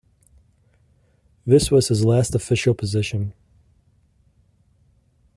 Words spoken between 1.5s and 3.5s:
was his last official position.